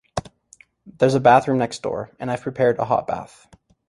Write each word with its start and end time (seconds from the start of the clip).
There’s 0.97 1.13
a 1.13 1.19
bathroom 1.19 1.59
next 1.59 1.83
door, 1.83 2.09
and 2.19 2.31
I’ve 2.31 2.41
prepared 2.41 2.79
a 2.79 2.85
hot 2.85 3.05
bath. 3.05 3.47